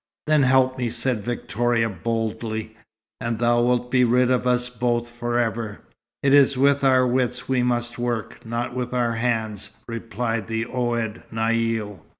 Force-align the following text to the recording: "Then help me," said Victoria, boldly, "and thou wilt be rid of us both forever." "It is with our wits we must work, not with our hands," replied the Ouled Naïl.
"Then 0.25 0.41
help 0.41 0.79
me," 0.79 0.89
said 0.89 1.23
Victoria, 1.23 1.87
boldly, 1.87 2.75
"and 3.19 3.37
thou 3.37 3.61
wilt 3.61 3.91
be 3.91 4.03
rid 4.03 4.31
of 4.31 4.47
us 4.47 4.67
both 4.67 5.07
forever." 5.11 5.81
"It 6.23 6.33
is 6.33 6.57
with 6.57 6.83
our 6.83 7.05
wits 7.05 7.47
we 7.47 7.61
must 7.61 7.99
work, 7.99 8.43
not 8.43 8.73
with 8.73 8.95
our 8.95 9.13
hands," 9.13 9.69
replied 9.87 10.47
the 10.47 10.65
Ouled 10.65 11.21
Naïl. 11.31 11.99